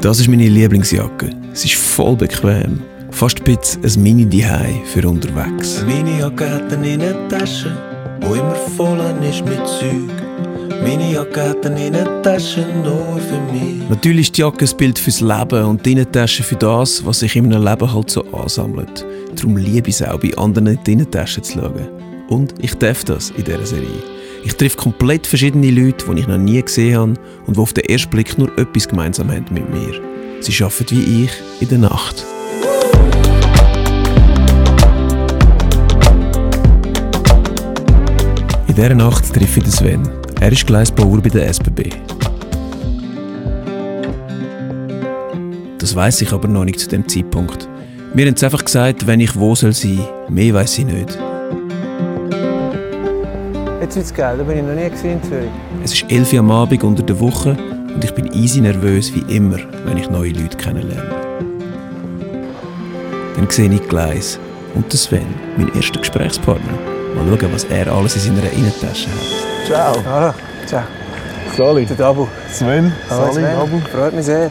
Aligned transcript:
Das 0.00 0.20
ist 0.20 0.28
meine 0.28 0.48
Lieblingsjacke. 0.48 1.30
Sie 1.54 1.68
ist 1.68 1.76
voll 1.76 2.16
bequem. 2.16 2.82
Fast 3.10 3.38
ein 3.38 3.44
bisschen 3.44 3.84
ein 3.84 4.02
mini 4.02 4.26
dihei 4.26 4.82
für 4.92 5.08
unterwegs. 5.08 5.82
Meine 5.86 6.18
Jacke 6.18 6.50
hat 6.50 6.72
eine 6.72 6.94
Innentasche, 6.94 7.74
wo 8.20 8.34
immer 8.34 8.54
voll 8.76 9.00
ist 9.22 9.44
mit 9.44 9.66
Zeug. 9.66 10.24
Meine 10.82 11.12
Jacke 11.12 11.48
hat 11.48 11.64
eine 11.64 11.86
Innentasche 11.86 12.66
nur 12.82 13.18
für 13.18 13.40
mich. 13.52 13.88
Natürlich 13.88 14.26
ist 14.26 14.36
die 14.36 14.42
Jacke 14.42 14.66
ein 14.66 14.76
Bild 14.76 14.98
fürs 14.98 15.20
Leben 15.20 15.64
und 15.64 15.86
die 15.86 15.92
Innentasche 15.92 16.42
für 16.42 16.56
das, 16.56 17.04
was 17.06 17.20
sich 17.20 17.36
in 17.36 17.46
einem 17.46 17.64
Leben 17.64 17.94
halt 17.94 18.10
so 18.10 18.22
ansammelt. 18.32 19.06
Darum 19.36 19.56
liebe 19.56 19.88
ich 19.88 20.00
es 20.00 20.02
auch, 20.02 20.18
bei 20.18 20.36
anderen 20.36 20.66
in 20.66 20.78
die 20.84 20.92
Innentasche 20.92 21.40
zu 21.40 21.60
schauen. 21.60 21.88
Und 22.28 22.54
ich 22.58 22.74
darf 22.74 23.04
das 23.04 23.30
in 23.30 23.44
dieser 23.44 23.64
Serie. 23.64 24.13
Ich 24.44 24.56
treffe 24.56 24.76
komplett 24.76 25.26
verschiedene 25.26 25.70
Leute, 25.70 26.04
die 26.04 26.20
ich 26.20 26.26
noch 26.26 26.36
nie 26.36 26.60
gesehen 26.62 26.98
habe 26.98 27.14
und 27.46 27.56
die 27.56 27.60
auf 27.60 27.72
den 27.72 27.84
ersten 27.84 28.10
Blick 28.10 28.36
nur 28.36 28.56
etwas 28.58 28.86
gemeinsam 28.86 29.30
haben 29.30 29.46
mit 29.50 29.68
mir. 29.70 30.00
Sie 30.40 30.62
arbeiten 30.62 30.90
wie 30.90 31.24
ich 31.24 31.30
in 31.60 31.68
der 31.70 31.78
Nacht. 31.78 32.26
In 38.68 38.74
dieser 38.74 38.94
Nacht 38.94 39.32
treffe 39.32 39.60
ich 39.60 39.70
Sven. 39.70 40.06
Er 40.40 40.52
ist 40.52 40.66
Gleisbauer 40.66 41.22
bei 41.22 41.30
der 41.30 41.48
SBB. 41.48 41.90
Das 45.78 45.96
weiß 45.96 46.20
ich 46.20 46.32
aber 46.32 46.48
noch 46.48 46.64
nicht 46.64 46.80
zu 46.80 46.88
dem 46.88 47.08
Zeitpunkt. 47.08 47.66
Mir 48.14 48.26
haben 48.26 48.36
sie 48.36 48.44
einfach 48.44 48.64
gesagt, 48.64 49.06
wenn 49.06 49.20
ich 49.20 49.34
wo 49.36 49.54
soll 49.54 49.72
sein. 49.72 50.00
Mehr 50.28 50.52
weiß 50.52 50.78
ich 50.78 50.84
nicht. 50.84 51.18
Jetzt 53.84 53.96
wird 53.96 54.06
es 54.06 54.14
geil, 54.14 54.36
da 54.38 54.44
bin 54.44 54.56
ich 54.56 54.64
noch 54.64 54.72
nie 54.72 55.10
in 55.10 55.22
Zürich. 55.22 55.50
Es 55.84 55.92
ist 55.92 56.10
11 56.10 56.32
Uhr 56.32 56.38
am 56.38 56.50
Abend 56.50 56.82
unter 56.82 57.02
der 57.02 57.20
Woche 57.20 57.54
und 57.94 58.02
ich 58.02 58.14
bin 58.14 58.32
easy 58.32 58.62
nervös 58.62 59.12
wie 59.14 59.36
immer, 59.36 59.58
wenn 59.84 59.98
ich 59.98 60.08
neue 60.08 60.30
Leute 60.30 60.56
kennenlerne. 60.56 61.10
Dann 63.36 63.50
sehe 63.50 63.70
ich 63.70 63.86
Gleis 63.86 64.38
und 64.74 64.90
den 64.90 64.96
Sven, 64.96 65.26
mein 65.58 65.70
erster 65.74 65.98
Gesprächspartner. 65.98 66.72
Mal 67.14 67.38
schauen, 67.38 67.52
was 67.52 67.64
er 67.64 67.92
alles 67.92 68.16
in 68.16 68.34
seiner 68.34 68.50
Innentasche 68.52 69.10
hat. 69.10 69.66
Ciao. 69.66 69.96
Hallo, 70.06 70.32
ciao. 70.64 70.84
Sali. 71.54 71.84
Der 71.84 71.96
Dabu. 71.96 72.26
Sven. 72.50 72.90
Hallo, 73.10 73.32
Sali, 73.32 73.44
Sven. 73.44 73.56
Abu. 73.58 73.80
Freut 73.92 74.14
mich 74.14 74.24
sehr, 74.24 74.50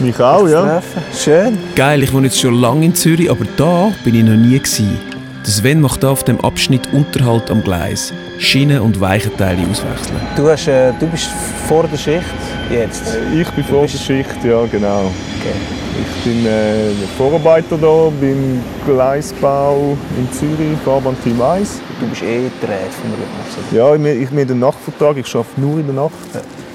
Mich 0.00 0.18
auch, 0.18 0.48
ja. 0.48 0.64
treffen. 0.64 1.02
Schön. 1.16 1.58
Geil, 1.76 2.02
ich 2.02 2.12
wohne 2.12 2.26
jetzt 2.26 2.40
schon 2.40 2.54
lange 2.60 2.86
in 2.86 2.94
Zürich, 2.96 3.30
aber 3.30 3.44
da 3.56 3.92
bin 4.02 4.16
ich 4.16 4.24
noch 4.24 4.34
nie 4.34 4.58
gewesen. 4.58 5.13
Der 5.44 5.50
Sven 5.52 5.80
macht 5.80 6.02
da 6.02 6.10
auf 6.10 6.24
dem 6.24 6.40
Abschnitt 6.40 6.92
Unterhalt 6.92 7.50
am 7.50 7.62
Gleis. 7.62 8.12
Schienen 8.38 8.80
und 8.80 9.00
Weichenteile 9.00 9.60
auswechseln. 9.70 10.16
Du, 10.36 10.48
hast, 10.48 10.66
äh, 10.68 10.92
du 10.98 11.06
bist 11.06 11.28
vor 11.68 11.84
der 11.86 11.98
Schicht 11.98 12.24
jetzt. 12.70 13.02
Ich 13.34 13.48
bin 13.50 13.64
vor 13.64 13.82
der 13.82 13.92
bist- 13.92 14.02
Schicht, 14.02 14.42
ja 14.44 14.64
genau. 14.66 15.10
Okay. 15.40 15.54
Ich 16.00 16.24
bin 16.24 16.46
äh, 16.46 16.90
Vorarbeiter 17.18 17.76
hier 17.78 18.12
beim 18.20 18.60
Gleisbau 18.86 19.96
in 20.18 20.32
Zürich, 20.32 20.76
Fahrbahn-Team 20.84 21.40
1. 21.40 21.80
Du 22.00 22.06
bist 22.06 22.22
eh 22.22 22.48
dreht 22.60 22.92
vom 23.00 23.10
Rhythmus. 23.12 23.72
Ja, 23.72 23.94
ich, 23.94 24.22
ich 24.22 24.30
bin 24.30 24.48
den 24.48 24.58
Nachtvertrag, 24.60 25.18
ich 25.18 25.34
arbeite 25.34 25.60
nur 25.60 25.78
in 25.78 25.86
der 25.86 25.94
Nacht. 25.94 26.12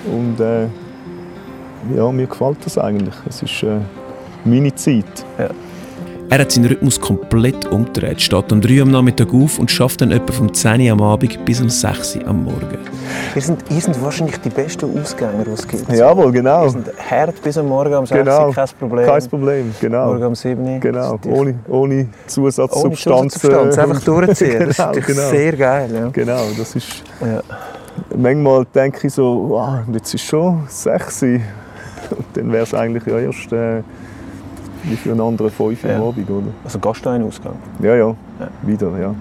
Und 0.05 0.39
äh, 0.39 0.67
ja, 1.97 2.11
mir 2.11 2.27
gefällt 2.27 2.57
das 2.63 2.77
eigentlich. 2.77 3.15
Es 3.27 3.41
ist 3.41 3.63
äh, 3.63 3.79
meine 4.45 4.73
Zeit. 4.75 5.25
Er 6.31 6.37
hat 6.41 6.51
seinen 6.51 6.67
Rhythmus 6.67 7.01
komplett 7.01 7.65
umgedreht, 7.71 8.21
steht 8.21 8.51
um 8.51 8.61
3 8.61 8.75
Uhr 8.75 8.81
am 8.83 8.91
Nachmittag 8.91 9.33
auf 9.33 9.57
und 9.57 9.71
schafft 9.71 10.01
dann 10.01 10.11
etwa 10.11 10.31
vom 10.31 10.53
10 10.53 10.79
Uhr 10.81 10.91
am 10.91 11.01
Abend 11.01 11.43
bis 11.43 11.59
um 11.59 11.69
6 11.69 12.17
Uhr 12.17 12.27
am 12.27 12.43
Morgen. 12.43 12.77
Ihr 13.33 13.41
sind, 13.41 13.63
ihr 13.71 13.81
sind 13.81 13.99
wahrscheinlich 14.03 14.37
die 14.37 14.49
besten 14.49 14.95
Ausgänger, 15.01 15.43
die 15.43 15.51
es 15.51 15.67
gibt. 15.67 15.91
Jawohl, 15.91 16.31
genau. 16.31 16.65
Ihr 16.65 16.69
sind 16.69 16.87
hart 17.09 17.41
bis 17.41 17.57
am 17.57 17.67
Morgen 17.67 17.95
um 17.95 18.05
6 18.05 18.19
Genau. 18.19 18.47
Uhr, 18.49 18.53
kein 18.53 18.67
Problem. 18.77 19.05
Kein 19.07 19.27
Problem, 19.27 19.75
genau. 19.81 20.05
Morgen 20.05 20.25
um 20.25 20.35
7 20.35 20.63
Uhr. 20.73 20.79
Genau, 20.79 21.19
ohne, 21.25 21.35
ohne 21.35 21.55
Ohne 21.67 22.07
Zusatzsubstanzen. 22.27 23.41
Zusatzsubstanz, 23.41 23.77
einfach 23.79 24.01
durchziehen. 24.05 24.59
das 24.67 24.69
ist 24.69 24.77
genau, 24.77 24.91
genau. 25.07 25.29
sehr 25.31 25.53
geil. 25.53 25.89
Ja. 25.91 26.09
Genau, 26.09 26.41
das 26.55 26.75
ist... 26.75 27.03
Ja. 27.21 27.41
Manchmal 28.15 28.65
denke 28.65 29.07
ich 29.07 29.13
so, 29.13 29.45
wow, 29.49 29.79
jetzt 29.91 30.13
ist 30.13 30.25
schon 30.25 30.63
sechs. 30.67 31.23
Und 31.23 31.41
dann 32.33 32.51
wäre 32.51 32.63
es 32.63 32.73
eigentlich 32.75 33.05
ja 33.07 33.17
erst 33.17 33.51
äh, 33.51 33.81
wie 34.89 34.95
für 34.95 35.11
einen 35.11 35.21
anderen 35.21 35.51
fünf 35.51 35.83
Ja. 35.83 35.95
am 35.97 36.03
Abend, 36.03 36.29
oder? 36.29 36.47
Also 36.63 36.79
gehst 36.79 37.05
du 37.05 37.09
in 37.09 37.19
den 37.19 37.27
Ausgang? 37.27 37.55
Ja, 37.81 37.95
ja, 37.95 38.07
Ja. 38.07 38.15
wieder, 38.63 38.99
ja. 38.99 39.15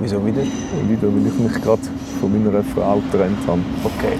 Wieso 0.00 0.24
wieder? 0.24 0.42
Wieder, 0.42 1.02
weil 1.02 1.26
ich 1.26 1.38
mich 1.38 1.62
gerade 1.62 1.82
von 2.20 2.32
meiner 2.32 2.62
Frau 2.62 3.00
getrennt 3.10 3.38
habe. 3.46 3.60
Okay. 3.84 4.14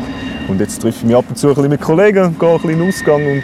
Und 0.48 0.60
jetzt 0.60 0.80
treffe 0.80 0.98
ich 0.98 1.04
mich 1.04 1.14
ab 1.16 1.24
und 1.28 1.36
zu 1.38 1.48
ein 1.48 1.54
bisschen 1.54 1.70
mit 1.70 1.80
Kollegen, 1.80 2.36
gehe 2.38 2.48
ein 2.48 2.54
bisschen 2.56 2.70
in 2.70 2.78
den 2.78 2.88
Ausgang 2.88 3.22
und... 3.26 3.42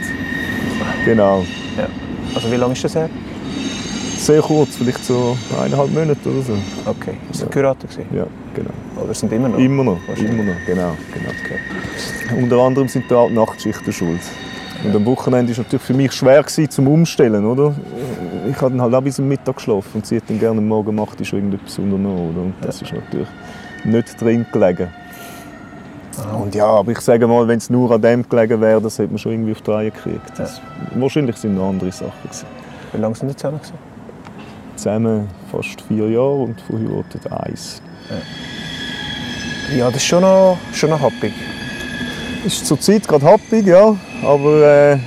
Genau. 1.04 1.44
Ja. 1.76 1.86
Also 2.34 2.50
wie 2.50 2.56
lange 2.56 2.72
ist 2.72 2.82
das 2.84 2.94
her? 2.94 3.08
Sehr 4.16 4.40
kurz, 4.40 4.76
vielleicht 4.76 5.04
so 5.04 5.36
eineinhalb 5.62 5.92
Monate 5.92 6.28
oder 6.28 6.42
so. 6.42 6.52
Okay. 6.86 7.14
Ist 7.30 7.40
Ja. 7.40 7.46
das 7.46 7.54
Kurator 7.54 7.88
gewesen? 7.88 8.04
Ja, 8.14 8.26
genau. 8.54 8.70
Oder 9.04 9.12
sind 9.14 9.32
immer 9.32 9.48
noch? 9.48 9.58
Immer 9.58 9.84
noch, 9.84 9.98
immer 10.16 10.42
noch, 10.44 10.54
genau. 10.66 10.96
genau. 11.12 11.30
Okay. 11.44 12.40
Unter 12.42 12.58
anderem 12.58 12.88
sind 12.88 13.04
da 13.10 13.16
auch 13.16 13.28
die 13.28 13.34
Nachtschichten 13.34 13.92
schuld. 13.92 14.20
Und 14.84 14.94
am 14.94 15.06
Wochenende 15.06 15.50
war 15.50 15.52
es 15.52 15.58
natürlich 15.58 15.82
für 15.82 15.94
mich 15.94 16.12
schwer 16.12 16.42
gewesen, 16.42 16.70
zum 16.70 16.88
Umstellen, 16.88 17.44
oder? 17.46 17.74
Ich 18.50 18.56
habe 18.60 18.70
dann 18.70 18.82
halt 18.82 18.94
auch 18.94 19.00
bis 19.00 19.18
am 19.18 19.28
Mittag 19.28 19.56
geschlafen 19.56 19.90
und 19.94 20.06
sie 20.06 20.16
hat 20.16 20.24
dann 20.28 20.38
gerne 20.38 20.58
am 20.58 20.68
Morgen 20.68 20.98
8 20.98 21.18
Uhr 21.18 21.26
schon 21.26 21.38
irgendetwas 21.38 21.78
unternommen, 21.78 22.30
oder? 22.30 22.42
Und 22.42 22.54
das 22.60 22.82
ist 22.82 22.92
natürlich 22.92 23.28
nicht 23.84 24.20
drin 24.20 24.46
gelegen. 24.52 24.88
Und 26.40 26.54
ja, 26.54 26.66
aber 26.66 26.92
ich 26.92 27.00
sage 27.00 27.26
mal, 27.26 27.48
wenn 27.48 27.58
es 27.58 27.70
nur 27.70 27.90
an 27.90 28.02
dem 28.02 28.28
gelegen 28.28 28.60
wäre, 28.60 28.80
das 28.80 28.98
hätte 28.98 29.10
man 29.10 29.18
schon 29.18 29.32
irgendwie 29.32 29.52
auf 29.52 29.62
die 29.62 29.70
Reihe 29.70 29.90
gekriegt. 29.90 30.32
Das, 30.36 30.60
Wahrscheinlich 30.94 31.36
sind 31.36 31.56
noch 31.56 31.70
andere 31.70 31.90
Sachen 31.90 32.12
gewesen. 32.22 32.46
Wie 32.92 33.00
lange 33.00 33.14
sind 33.14 33.28
wir 33.28 33.36
zusammen? 33.36 33.58
Gewesen? 33.58 33.78
Zusammen 34.76 35.28
fast 35.50 35.80
vier 35.82 36.10
Jahre 36.10 36.34
und 36.34 36.60
verheiratet 36.60 37.32
eins. 37.32 37.82
Ja, 39.76 39.86
das 39.86 39.96
ist 39.96 40.04
schon 40.04 40.20
noch, 40.20 40.58
schon 40.72 40.90
noch 40.90 41.00
happig. 41.00 41.32
Ist 42.44 42.66
zur 42.66 42.78
Zeit 42.78 43.08
gerade 43.08 43.24
happig, 43.24 43.66
ja, 43.66 43.96
aber 44.22 44.92
äh, 44.92 44.98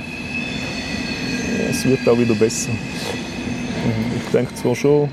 es 1.69 1.85
wird 1.85 2.07
auch 2.09 2.17
wieder 2.17 2.33
besser. 2.33 2.71
Ich 4.17 4.31
denke 4.31 4.55
zwar 4.55 4.75
schon, 4.75 5.09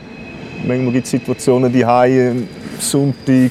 manchmal 0.66 0.94
gibt 0.94 1.04
es 1.04 1.10
Situationen, 1.10 1.70
die 1.70 1.84
Hause 1.84 2.34
Sonntag, 2.80 3.50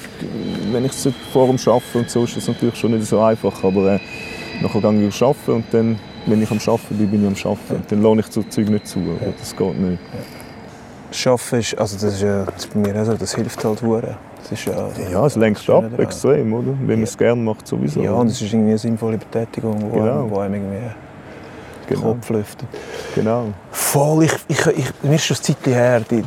wenn 0.72 0.86
ich 0.86 0.92
es 0.92 1.08
vor 1.32 1.48
dem 1.48 1.58
Arbeiten 1.68 2.00
und 2.00 2.10
so, 2.10 2.24
ist 2.24 2.36
das 2.36 2.48
natürlich 2.48 2.76
schon 2.76 2.98
nicht 2.98 3.06
so 3.06 3.22
einfach, 3.22 3.64
aber 3.64 3.94
äh, 3.94 4.00
nachher 4.62 4.82
gehe 4.82 5.08
ich 5.08 5.22
arbeiten 5.22 5.52
und 5.52 5.66
dann, 5.72 6.00
wenn 6.26 6.42
ich 6.42 6.50
am 6.50 6.58
Arbeiten 6.58 6.98
bin, 6.98 7.12
bin 7.12 7.32
ich 7.32 7.46
am 7.46 7.52
Arbeiten. 7.52 7.76
Und 7.76 7.92
dann 7.92 8.02
lohne 8.02 8.22
ich 8.22 8.28
so 8.28 8.42
Zeug 8.42 8.70
nicht 8.70 8.88
zu, 8.88 9.00
das 9.40 9.56
geht 9.56 9.80
nicht. 9.80 10.00
Arbeiten 11.28 11.60
ist, 11.60 11.78
also 11.78 11.96
das 11.96 12.16
ist, 12.16 12.22
ja, 12.24 12.46
das 12.46 12.66
ist 12.66 12.74
bei 12.74 12.80
mir 12.80 13.00
auch 13.00 13.06
so, 13.06 13.14
das 13.14 13.36
hilft 13.36 13.64
halt 13.64 13.84
hure. 13.84 14.18
Das 14.44 14.52
ist 14.52 14.66
ja, 14.66 14.90
Ja, 15.12 15.26
es 15.26 15.36
lenkt 15.36 15.68
ab, 15.70 15.82
dran. 15.90 16.00
extrem, 16.00 16.54
oder? 16.54 16.68
Wenn 16.80 16.96
man 17.00 17.04
es 17.04 17.18
gerne 17.18 17.42
macht, 17.42 17.68
sowieso. 17.68 18.02
Ja, 18.02 18.12
und 18.14 18.28
es 18.28 18.42
ist 18.42 18.54
irgendwie 18.54 18.70
eine 18.72 18.78
sinnvolle 18.78 19.18
Betätigung, 19.18 19.80
die 19.80 19.86
Genau. 20.00 20.22
einem, 20.22 20.30
wo 20.32 20.40
einem 20.40 20.54
irgendwie 20.56 20.78
den 21.90 21.96
genau, 21.96 22.02
Kopf 22.14 22.30
lüftet. 22.30 22.68
genau. 23.16 23.46
Voll, 23.72 24.26
ich, 24.26 24.34
ich, 24.48 24.66
ich, 24.68 24.86
mir 25.04 25.16
ist 25.16 25.26
schon 25.26 25.38
ein 25.38 25.44
Zeitchen 25.44 25.74
her, 25.74 26.02
die, 26.02 26.24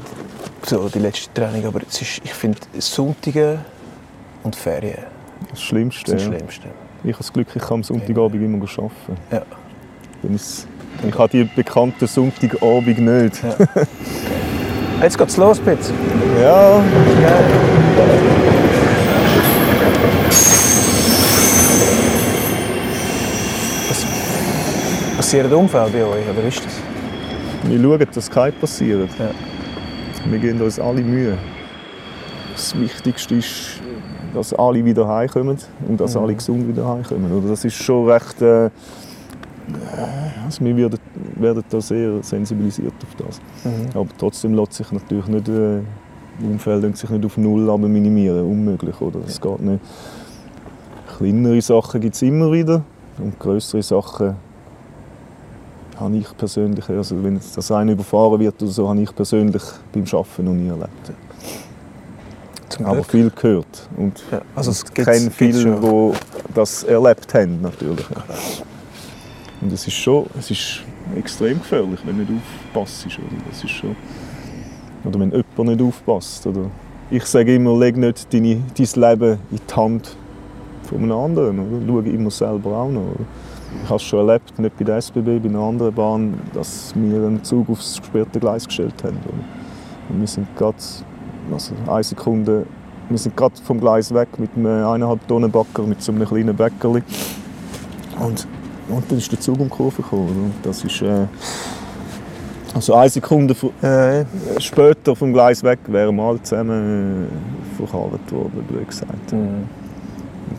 so 0.64 0.88
die 0.88 0.98
letzte 0.98 1.32
Training, 1.34 1.66
aber 1.66 1.80
es 1.88 2.00
ist, 2.00 2.20
ich 2.24 2.32
finde 2.34 2.58
Sonntage 2.78 3.58
und 4.42 4.56
Ferien 4.56 4.98
Das 5.50 5.62
Schlimmste. 5.62 6.12
das 6.12 6.22
ja. 6.24 6.28
Schlimmste. 6.32 6.68
Ich 7.04 7.12
habe 7.12 7.18
das 7.18 7.32
Glück, 7.32 7.48
ich 7.54 7.62
kann 7.62 7.74
am 7.74 7.84
Sonntagabend 7.84 8.42
immer 8.42 8.58
arbeiten. 8.64 8.92
Ja. 9.30 9.42
Ich 11.06 11.18
habe 11.18 11.28
die 11.28 11.44
bekannten 11.44 12.06
Sonntagabend 12.06 12.98
nicht. 12.98 13.42
Ja. 13.42 13.56
Jetzt 15.02 15.18
geht's 15.18 15.36
los, 15.36 15.58
Pitz. 15.60 15.92
Ja, 16.42 16.82
Passiert 25.16 25.52
Unfälle 25.52 25.90
bei 25.90 26.04
euch, 26.04 26.24
oder 26.30 26.46
ist 26.46 26.64
das? 26.64 26.80
wir 27.68 27.80
schauen, 27.82 28.06
dass 28.14 28.30
kein 28.30 28.52
passiert. 28.52 29.10
Ja. 29.18 29.30
Wir 30.30 30.38
geben 30.38 30.60
uns 30.60 30.78
alle 30.78 31.00
Mühe. 31.02 31.36
Das 32.54 32.78
Wichtigste 32.78 33.34
ist, 33.36 33.80
dass 34.34 34.52
alle 34.54 34.84
wieder 34.84 35.08
heimkommen 35.08 35.58
und 35.88 36.00
dass 36.00 36.14
Mhm. 36.14 36.20
alle 36.22 36.34
gesund 36.34 36.68
wieder 36.68 36.86
heimkommen. 36.88 37.32
Oder 37.32 37.48
das 37.48 37.64
ist 37.64 37.74
schon 37.82 38.08
recht. 38.08 38.40
Äh, 38.42 38.70
also 40.44 40.64
wir 40.64 40.76
werden, 40.76 40.98
werden 41.36 41.64
da 41.68 41.80
sehr 41.80 42.22
sensibilisiert 42.22 42.94
auf 43.02 43.26
das. 43.26 43.40
Mhm. 43.64 43.88
Aber 43.94 44.08
trotzdem 44.18 44.54
lässt 44.54 44.74
sich 44.74 44.90
natürlich 44.92 45.26
nicht, 45.26 45.48
äh, 45.48 45.80
lassen 46.40 46.94
sich 46.94 47.10
nicht 47.10 47.24
auf 47.24 47.36
Null 47.36 47.70
aber 47.70 47.88
minimieren. 47.88 48.44
Unmöglich, 48.44 49.00
oder? 49.00 49.20
Das 49.20 49.40
geht 49.40 49.60
nicht. 49.60 49.80
Kleinere 51.18 51.62
Sachen 51.62 52.00
gibt 52.00 52.14
es 52.14 52.22
immer 52.22 52.52
wieder 52.52 52.82
und 53.18 53.38
größere 53.38 53.82
Sachen 53.82 54.36
habe 55.98 56.16
ich 56.16 56.36
persönlich, 56.36 56.88
also 56.90 57.22
wenn 57.24 57.36
jetzt 57.36 57.56
das 57.56 57.70
eine 57.70 57.92
überfahren 57.92 58.38
wird 58.38 58.62
oder 58.62 58.70
so, 58.70 58.88
habe 58.88 59.00
ich 59.00 59.14
persönlich 59.14 59.62
beim 59.92 60.04
Arbeiten 60.04 60.44
noch 60.44 60.52
nie 60.52 60.68
erlebt. 60.68 61.12
Zum 62.68 62.84
Aber 62.84 62.96
Glück. 62.96 63.10
viel 63.10 63.30
gehört 63.30 63.88
und 63.96 64.22
Ja, 64.30 64.42
also 64.54 64.72
es 64.72 64.84
kenne 64.84 65.30
viele, 65.30 65.80
die 65.80 66.12
das 66.54 66.82
erlebt 66.84 67.32
haben 67.32 67.62
natürlich. 67.62 68.04
Und 69.62 69.72
es 69.72 69.86
ist 69.86 69.94
schon, 69.94 70.26
es 70.38 70.50
ist 70.50 70.82
extrem 71.14 71.58
gefährlich, 71.58 72.00
wenn 72.04 72.16
du 72.18 72.32
nicht 72.32 72.42
aufpasst. 72.72 73.06
Oder? 73.06 73.42
Das 73.48 73.62
ist 73.62 73.70
schon, 73.70 73.96
oder 75.04 75.20
wenn 75.20 75.30
jemand 75.30 75.58
nicht 75.58 75.82
aufpasst. 75.82 76.46
Oder? 76.46 76.70
Ich 77.10 77.24
sage 77.24 77.54
immer, 77.54 77.78
leg 77.78 77.96
nicht 77.96 78.32
deine, 78.32 78.62
dein 78.76 79.10
Leben 79.10 79.38
in 79.50 79.60
die 79.68 79.74
Hand 79.74 80.16
von 80.82 80.98
einem 80.98 81.12
anderen. 81.12 81.58
Oder? 81.58 81.86
Schau 81.86 81.98
immer 82.00 82.30
selber 82.30 82.70
auch 82.76 82.90
noch. 82.90 83.02
Oder? 83.02 83.24
Ich 83.82 83.88
habe 83.88 83.96
es 83.96 84.02
schon 84.02 84.28
erlebt, 84.28 84.58
nicht 84.58 84.78
bei 84.78 84.84
der 84.84 84.96
SBB, 84.96 85.38
bei 85.38 85.48
einer 85.48 85.60
anderen 85.60 85.94
Bahn, 85.94 86.34
dass 86.54 86.94
wir 86.94 87.26
einen 87.26 87.44
Zug 87.44 87.68
aufs 87.68 88.00
gesperrte 88.00 88.40
Gleis 88.40 88.66
gestellt 88.66 88.94
haben. 89.04 89.18
Oder? 89.24 89.44
Und 90.08 90.20
wir 90.20 90.26
sind 90.26 90.46
gerade, 90.56 90.78
also 91.52 91.74
eine 91.86 92.04
Sekunde, 92.04 92.66
wir 93.08 93.18
sind 93.18 93.36
gerade 93.36 93.54
vom 93.62 93.80
Gleis 93.80 94.12
weg 94.12 94.28
mit 94.38 94.50
einem 94.56 94.66
eineinhalb 94.66 95.26
Tonnen 95.28 95.50
Backer, 95.50 95.82
mit 95.82 96.02
so 96.02 96.12
einem 96.12 96.26
kleinen 96.26 96.56
Bäckerli. 96.56 97.02
Und, 98.18 98.46
und 98.88 99.10
dann 99.10 99.18
ist 99.18 99.30
der 99.30 99.40
Zug 99.40 99.58
um 99.58 99.68
die 99.68 99.70
Kurve 99.70 100.02
gekommen. 100.02 100.24
Oder? 100.24 100.44
Und 100.44 100.54
das 100.62 100.84
ist, 100.84 101.02
äh, 101.02 101.26
also 102.74 102.94
eine 102.94 103.10
Sekunde 103.10 103.54
äh, 103.82 104.24
später 104.60 105.16
vom 105.16 105.32
Gleis 105.32 105.62
weg 105.62 105.78
wären 105.86 106.16
wir 106.16 106.22
alle 106.22 106.42
zusammen 106.42 107.26
äh, 107.26 107.76
verkarrt 107.76 108.32
worden, 108.32 108.64
blöd 108.68 108.88
gesagt. 108.88 109.32
Mhm. 109.32 109.64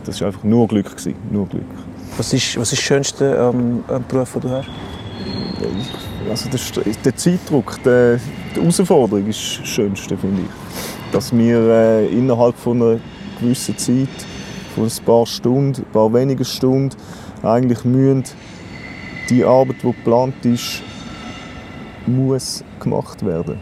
Das 0.04 0.20
war 0.20 0.28
einfach 0.28 0.44
nur 0.44 0.66
Glück. 0.68 0.90
Gewesen, 0.90 1.14
nur 1.30 1.46
Glück. 1.46 1.64
Was 2.16 2.32
ist, 2.32 2.58
was 2.58 2.72
ist 2.72 2.80
das 2.80 2.86
Schönste 2.86 3.38
am, 3.38 3.84
am 3.88 4.04
Beruf, 4.08 4.32
den 4.32 4.42
du 4.42 4.50
hast? 4.50 4.68
Also 6.28 6.48
der, 6.50 6.92
der 7.04 7.16
Zeitdruck, 7.16 7.82
der, 7.84 8.18
die 8.54 8.60
Herausforderung 8.60 9.26
ist 9.26 9.60
das 9.60 9.68
Schönste, 9.68 10.16
finde 10.16 10.42
ich. 10.42 11.12
Dass 11.12 11.36
wir 11.36 11.58
äh, 11.58 12.06
innerhalb 12.08 12.56
von 12.56 12.82
einer 12.82 13.00
gewissen 13.40 13.76
Zeit, 13.78 14.08
von 14.74 14.84
ein 14.84 15.04
paar 15.04 15.26
Stunden, 15.26 15.82
ein 15.82 15.92
paar 15.92 16.12
wenigen 16.12 16.44
Stunden, 16.44 16.96
eigentlich 17.42 17.84
müssen 17.84 18.24
die 19.28 19.44
Arbeit, 19.44 19.76
die 19.82 19.86
geplant 19.86 20.44
ist, 20.44 20.82
muss 22.06 22.64
gemacht 22.80 23.24
werden. 23.24 23.56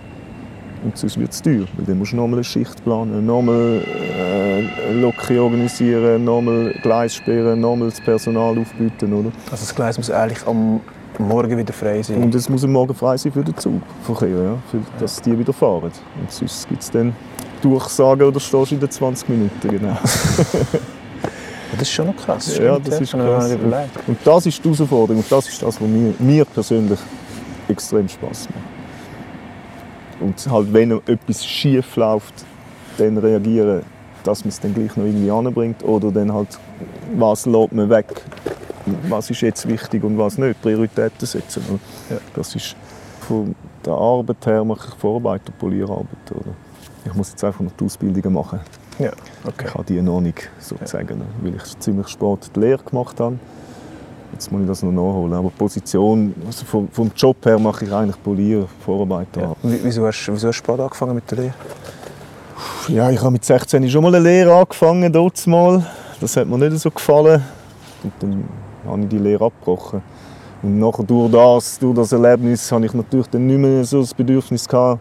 Und 0.85 0.97
sonst 0.97 1.19
wird 1.19 1.33
es 1.33 1.43
teuer, 1.43 1.65
weil 1.77 1.87
dann 1.87 1.99
musst 1.99 2.13
du 2.13 2.17
nochmal 2.17 2.39
eine 2.39 2.45
Schicht 2.45 2.85
planen, 2.85 3.27
nochmal 3.27 3.83
äh, 4.19 4.93
Lokre 4.93 5.43
organisieren, 5.43 6.25
nochmal 6.25 6.75
Gleis 6.83 7.15
sperren, 7.17 7.61
nochmal 7.61 7.91
das 7.91 8.01
Personal 8.01 8.57
aufbieten, 8.59 9.13
oder? 9.13 9.33
Also 9.51 9.65
das 9.65 9.75
Gleis 9.75 9.97
muss 9.97 10.11
eigentlich 10.11 10.47
am 10.47 10.81
Morgen 11.19 11.57
wieder 11.57 11.73
frei 11.73 12.03
sein. 12.03 12.23
Und 12.23 12.35
es 12.35 12.49
muss 12.49 12.63
am 12.63 12.73
Morgen 12.73 12.95
frei 12.95 13.17
sein 13.17 13.33
für 13.33 13.43
den 13.43 13.57
Zugverkehr, 13.57 14.29
ja, 14.29 14.59
für, 14.71 14.79
dass 15.01 15.21
die 15.23 15.37
wieder 15.37 15.53
fahren. 15.53 15.91
Und 16.21 16.31
sonst 16.31 16.69
gibt 16.69 16.83
es 16.83 16.91
dann 16.91 17.17
Durchsagen 17.63 18.23
oder 18.23 18.39
stehst 18.39 18.71
du 18.71 18.75
in 18.75 18.81
den 18.81 18.91
20 18.91 19.29
Minuten, 19.29 19.69
genau. 19.69 19.97
das 21.79 21.89
ist 21.89 21.95
schon 21.95 22.07
noch 22.07 22.17
krass. 22.17 22.57
Ja, 22.59 22.75
stimmt, 22.75 22.89
das 22.89 23.01
ist 23.01 23.13
krass. 23.13 23.57
Und 24.07 24.19
das 24.25 24.47
ist 24.47 24.59
die 24.59 24.69
Herausforderung 24.69 25.19
und 25.19 25.33
das 25.33 25.49
ist 25.49 25.63
das, 25.63 25.81
was 25.81 25.89
mir, 25.89 26.15
mir 26.19 26.45
persönlich 26.45 26.99
extrem 27.69 28.09
Spaß 28.09 28.49
macht. 28.51 30.21
Und 30.21 30.51
halt, 30.51 30.73
wenn 30.73 30.93
etwas 30.93 31.45
schief 31.45 31.97
läuft, 31.97 32.45
dann 32.99 33.19
reagieren, 33.19 33.83
dass 34.25 34.45
man 34.45 34.49
es 34.49 34.61
dann 34.61 34.75
gleich 34.75 34.97
noch 34.97 35.05
irgendwie 35.05 35.31
anbringt 35.31 35.83
oder 35.85 36.11
dann 36.11 36.33
halt, 36.33 36.59
was 37.17 37.47
lässt 37.47 37.73
man 37.73 37.91
weg, 37.91 38.07
was 39.09 39.31
ist 39.31 39.41
jetzt 39.43 39.69
wichtig 39.69 40.03
und 40.05 40.17
was 40.19 40.39
nicht, 40.39 40.61
Prioritäten 40.63 41.27
setzen. 41.27 41.63
Ja. 42.11 42.17
Das 42.35 42.55
ist 42.55 42.77
von 43.21 43.55
der 43.85 43.95
Arbeit 43.95 44.47
her 44.47 44.65
mache 44.65 44.89
ich 44.89 44.95
Vorarbeit 44.95 45.43
und 45.47 45.59
Polierarbeit. 45.59 46.31
Oder? 46.31 46.55
Ich 47.05 47.15
muss 47.15 47.31
jetzt 47.31 47.45
einfach 47.45 47.61
noch 47.61 47.73
die 47.79 47.85
Ausbildungen 47.85 48.33
machen. 48.33 48.61
Ja, 48.99 49.13
okay. 49.45 49.67
Ich 49.67 49.75
habe 49.75 49.85
die 49.85 50.01
noch 50.01 50.21
nicht, 50.21 50.49
sozusagen, 50.59 51.23
weil 51.43 51.55
ich 51.55 51.79
ziemlich 51.79 52.09
spät 52.09 52.51
die 52.55 52.61
Lehre 52.61 52.83
gemacht 52.83 53.21
habe. 53.21 53.39
Jetzt 54.33 54.51
muss 54.51 54.63
ich 54.63 54.67
das 54.67 54.83
noch 54.83 54.93
nachholen. 54.93 55.35
Aber 55.35 55.51
Position, 55.51 56.35
also 56.47 56.65
vom, 56.65 56.89
vom 56.89 57.11
Job 57.15 57.37
her 57.45 57.59
mache 57.59 57.85
ich 57.85 57.93
eigentlich 57.93 58.23
Polier, 58.23 58.67
Vorarbeiter. 58.85 59.41
Ja. 59.41 59.57
Wieso 59.63 60.07
hast, 60.07 60.29
wieso 60.29 60.49
hast 60.49 60.59
du 60.59 60.65
spät 60.65 60.81
angefangen 60.81 61.15
mit 61.15 61.31
der 61.31 61.39
Lehre? 61.39 61.55
Ja, 62.89 63.11
ich 63.11 63.21
habe 63.21 63.31
mit 63.31 63.45
16 63.45 63.89
schon 63.91 64.03
mal 64.03 64.15
eine 64.15 64.25
Lehre 64.25 64.55
angefangen, 64.55 65.13
dort 65.13 65.47
mal. 65.47 65.85
Das 66.21 66.37
hat 66.37 66.47
mir 66.47 66.59
nicht 66.59 66.79
so 66.79 66.91
gefallen. 66.91 67.43
Und 68.03 68.13
dann 68.21 68.45
habe 68.87 69.03
ich 69.03 69.09
die 69.09 69.19
Lehre 69.19 69.47
abgebrochen. 69.47 70.03
Und 70.63 70.79
nachher 70.79 71.05
durch 71.05 71.31
das, 71.31 71.79
durch 71.79 71.97
das 71.97 72.13
Erlebnis 72.13 72.71
habe 72.73 72.87
ich 72.87 72.95
natürlich 72.95 73.27
dann 73.29 73.47
nicht 73.47 73.59
mehr 73.59 73.85
so 73.85 74.01
das 74.01 74.15
Bedürfnis 74.15 74.67
gehabt, 74.67 75.01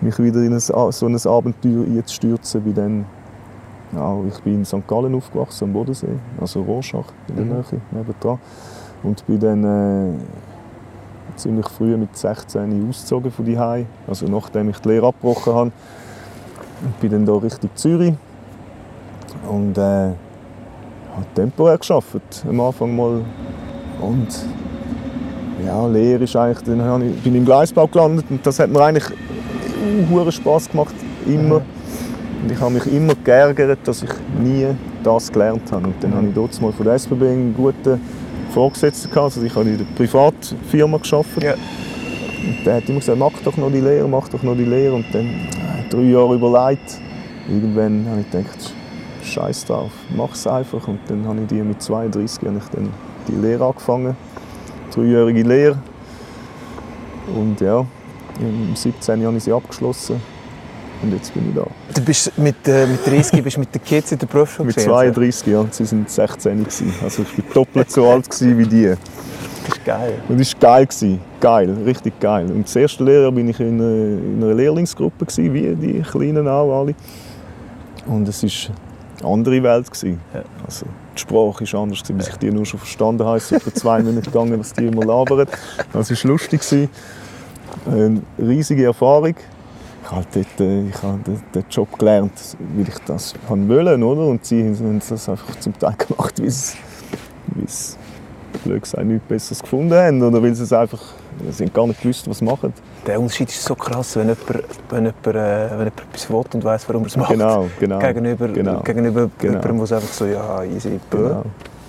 mich 0.00 0.18
wieder 0.18 0.42
in 0.42 0.52
ein, 0.52 0.60
so 0.60 1.06
ein 1.06 1.26
Abenteuer 1.26 1.84
einzustürzen. 1.84 2.62
Bin 2.62 2.74
dann, 2.74 3.06
ja, 3.92 4.16
ich 4.28 4.38
bin 4.40 4.54
in 4.56 4.64
St. 4.64 4.86
Gallen 4.86 5.14
aufgewachsen, 5.14 5.64
am 5.64 5.72
Bodensee, 5.72 6.06
also 6.40 6.62
Rorschach 6.62 7.06
in 7.28 7.36
der 7.36 7.44
Mhm. 7.44 7.50
Nähe, 7.52 7.64
nebendran. 7.90 8.38
Und 9.02 9.26
bin 9.26 9.40
dann 9.40 9.64
äh, 9.64 10.12
ziemlich 11.36 11.68
früh 11.68 11.96
mit 11.96 12.16
16 12.16 12.88
ausgezogen 12.88 13.30
von 13.30 13.44
die 13.44 13.58
also 14.06 14.26
nachdem 14.26 14.70
ich 14.70 14.78
die 14.78 14.88
Lehre 14.88 15.08
abgebrochen 15.08 15.54
habe. 15.54 15.72
Und 16.82 17.00
bin 17.00 17.10
dann 17.10 17.26
da 17.26 17.34
Richtung 17.34 17.70
Zürich 17.74 18.14
und 19.48 19.76
äh, 19.76 19.80
habe 19.80 20.16
temporär 21.34 21.78
gearbeitet, 21.78 22.44
am 22.48 22.60
Anfang 22.60 22.96
mal. 22.96 23.22
Und 24.00 24.28
ja, 25.64 25.86
Lehre 25.86 26.24
ist 26.24 26.36
eigentlich, 26.36 26.62
dann 26.64 27.00
bin 27.00 27.34
ich 27.34 27.40
im 27.40 27.44
Gleisbau 27.44 27.86
gelandet 27.86 28.24
und 28.30 28.46
das 28.46 28.58
hat 28.58 28.70
mir 28.70 28.80
eigentlich 28.82 29.04
hure 30.10 30.32
Spaß 30.32 30.70
gemacht, 30.70 30.94
immer. 31.26 31.62
Und 32.42 32.52
ich 32.52 32.60
habe 32.60 32.72
mich 32.72 32.86
immer 32.86 33.14
geärgert, 33.14 33.80
dass 33.84 34.02
ich 34.02 34.10
nie 34.38 34.66
das 35.02 35.30
gelernt 35.30 35.70
habe. 35.70 35.88
Und 35.88 35.94
dann 36.00 36.14
habe 36.14 36.28
ich 36.28 36.34
dort 36.34 36.60
mal 36.60 36.72
von 36.72 36.86
der 36.86 36.94
SBB 36.94 37.22
einen 37.22 37.54
guten 37.54 38.00
Vorgesetzten 38.52 39.10
gehabt. 39.10 39.36
Also 39.36 39.42
ich 39.42 39.54
habe 39.54 39.68
in 39.68 39.78
der 39.78 39.84
Privatfirma 39.96 40.98
gearbeitet. 40.98 41.42
Ja. 41.42 41.52
Und 41.52 42.64
der 42.64 42.76
hat 42.76 42.88
immer 42.88 43.00
gesagt, 43.00 43.18
mach 43.18 43.32
doch 43.44 43.56
noch 43.56 43.70
die 43.70 43.80
Lehre, 43.80 44.08
mach 44.08 44.28
doch 44.28 44.42
noch 44.42 44.56
die 44.56 44.64
Lehre. 44.64 44.94
Und 44.94 45.06
dann 45.12 45.26
äh, 45.26 45.88
drei 45.90 46.02
Jahre 46.02 46.34
überlegt. 46.34 46.98
Irgendwann 47.48 48.06
habe 48.08 48.20
ich 48.20 48.30
gedacht, 48.30 48.74
scheiß 49.22 49.66
drauf, 49.66 49.90
mach 50.16 50.32
es 50.32 50.46
einfach. 50.46 50.88
Und 50.88 51.00
dann 51.08 51.26
habe 51.26 51.40
ich 51.42 51.48
die 51.48 51.62
mit 51.62 51.82
32 51.82 52.46
habe 52.46 52.58
ich 52.58 52.68
dann 52.70 52.88
die 53.28 53.36
Lehre 53.36 53.66
angefangen. 53.66 54.16
Dreijährige 54.94 55.42
Lehre. 55.42 55.78
Und 57.34 57.60
ja, 57.60 57.84
im 58.40 58.74
17. 58.74 59.24
habe 59.24 59.36
ich 59.36 59.44
sie 59.44 59.52
abgeschlossen. 59.52 60.20
Und 61.02 61.14
jetzt 61.14 61.32
bin 61.32 61.48
ich 61.48 61.54
da. 61.54 61.66
Du 61.94 62.02
bist 62.02 62.36
mit, 62.38 62.68
äh, 62.68 62.86
mit 62.86 63.06
30 63.06 63.42
bist 63.42 63.56
mit 63.56 63.74
den 63.74 63.82
Kids 63.82 64.12
in 64.12 64.18
der 64.18 64.26
Berufsschule 64.26 64.66
Mit 64.66 64.76
gewesen, 64.76 64.90
32 64.90 65.46
Jahren, 65.46 65.68
sie 65.70 65.90
waren 65.90 66.06
16 66.06 66.58
gewesen. 66.58 66.94
Also 67.02 67.22
ich 67.22 67.38
war 67.38 67.54
doppelt 67.54 67.90
so 67.90 68.08
alt 68.08 68.28
wie 68.40 68.66
die. 68.66 68.88
also? 68.88 69.00
Das 69.66 69.78
ist 69.78 69.84
geil. 69.84 70.22
Und 70.28 70.40
es 70.40 70.54
war 70.54 70.60
geil. 70.60 70.86
gewesen. 70.86 71.20
Geil, 71.40 71.76
richtig 71.86 72.20
geil. 72.20 72.46
Und 72.50 72.66
das 72.66 72.76
erste 72.76 73.04
Lehrjahr 73.04 73.34
war 73.34 73.42
ich 73.42 73.60
in 73.60 73.80
einer, 73.80 74.18
in 74.18 74.42
einer 74.42 74.54
Lehrlingsgruppe, 74.54 75.24
gewesen, 75.24 75.54
wie 75.54 75.74
die 75.74 76.02
Kleinen 76.02 76.46
auch 76.48 76.80
alle. 76.80 76.94
Und 78.06 78.28
es 78.28 78.42
war 78.42 78.74
eine 79.20 79.32
andere 79.32 79.62
Welt. 79.62 79.90
Gewesen. 79.90 80.20
Ja. 80.34 80.42
Also, 80.66 80.86
die 81.14 81.20
Sprache 81.20 81.72
war 81.72 81.82
anders, 81.82 82.02
gewesen, 82.02 82.18
bis 82.18 82.28
ich 82.28 82.36
die 82.36 82.50
nur 82.50 82.66
schon 82.66 82.80
verstanden 82.80 83.24
habe. 83.24 83.38
Es 83.38 83.50
ist 83.50 83.66
etwa 83.66 83.74
zwei 83.74 84.02
Minuten 84.02 84.26
gegangen, 84.26 84.58
was 84.58 84.72
die 84.72 84.86
immer 84.86 85.04
labern. 85.04 85.46
Das 85.92 86.10
war 86.10 86.30
lustig. 86.30 86.60
Gewesen. 86.60 86.88
Eine 87.86 88.22
riesige 88.38 88.84
Erfahrung. 88.84 89.34
Ich 90.02 90.10
habe 90.10 90.26
dort, 90.32 90.60
äh, 90.60 90.88
ich 90.88 91.02
habe 91.02 91.18
den, 91.54 91.64
Job 91.70 91.98
gelernt, 91.98 92.32
weil 92.74 92.88
ich 92.88 92.98
das 93.06 93.34
wollen, 93.48 94.02
oder? 94.02 94.26
Und 94.26 94.44
sie 94.44 94.64
haben 94.64 95.00
das 95.08 95.28
einfach 95.28 95.56
zum 95.60 95.78
Teil 95.78 95.94
gemacht, 95.96 96.40
wie 96.42 96.46
es, 96.46 96.76
wie 97.54 97.64
es 97.64 97.96
blöd 98.64 98.82
gesagt, 98.82 99.04
nichts 99.04 99.26
Besseres 99.28 99.62
gefunden 99.62 99.94
haben. 99.94 100.22
Oder 100.22 100.42
weil 100.42 100.54
sie 100.54 100.64
es 100.64 100.72
einfach, 100.72 101.00
sie 101.50 101.64
haben 101.64 101.72
gar 101.72 101.86
nicht 101.86 102.00
gewusst, 102.02 102.28
was 102.28 102.38
sie 102.38 102.44
machen. 102.44 102.72
Der 103.06 103.20
Unterschied 103.20 103.48
ist 103.50 103.62
so 103.62 103.74
krass, 103.74 104.16
wenn 104.16 104.28
jemand, 104.28 104.64
wenn 104.88 105.04
jemand, 105.04 105.26
äh, 105.26 105.70
wenn 105.70 105.78
jemand 105.78 106.00
etwas 106.00 106.30
will 106.30 106.44
und 106.54 106.64
weiss, 106.64 106.88
warum 106.88 107.02
er 107.02 107.06
es 107.06 107.16
macht. 107.16 107.30
Genau, 107.30 107.68
genau. 107.78 107.98
Gegenüber, 107.98 108.48
genau. 108.48 108.80
gegenüber 108.80 109.30
Genau. 109.38 109.60
jemandem, 109.60 109.76
der 109.76 109.84
es 109.84 109.92
einfach 109.92 110.12
so, 110.12 110.26
ja, 110.26 110.64
easy, 110.64 111.00
bö. 111.10 111.18
Genau. 111.18 111.44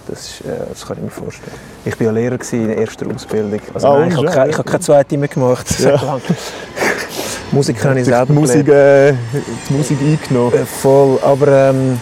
Das, 0.08 0.20
ist, 0.20 0.42
äh, 0.42 0.50
das 0.70 0.86
kann 0.86 0.98
ich 0.98 1.04
mir 1.04 1.10
vorstellen. 1.12 1.52
Ich 1.86 2.00
war 2.00 2.06
ja 2.08 2.12
Lehrer 2.12 2.38
in 2.52 2.68
der 2.68 2.78
ersten 2.80 3.14
Ausbildung. 3.14 3.60
Also 3.74 3.88
Ah, 3.88 4.00
nein, 4.00 4.10
ich 4.12 4.18
habe 4.18 4.28
keine, 4.28 4.54
habe 4.54 4.64
keine 4.64 4.80
zweite 4.80 5.18
mehr 5.18 5.28
gemacht. 5.30 5.68
Ja. 5.80 6.20
Musik 7.52 7.84
habe 7.84 8.00
ich 8.00 8.06
Die 8.06 8.12
selber 8.12 8.34
Musik, 8.34 8.66
gelernt. 8.66 9.18
äh, 9.34 9.40
die 9.70 9.74
Musik 9.74 9.98
eingenommen. 10.02 10.54
Äh, 10.54 10.66
voll, 10.66 11.20
aber 11.22 11.48
ähm, 11.70 12.00